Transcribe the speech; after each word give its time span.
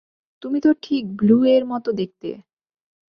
তুমি 0.43 0.59
তো 0.61 0.69
ঠিক 0.81 1.03
ব্লুয়ের 1.15 1.63
মতো 1.65 1.89
দেখতে। 1.91 2.29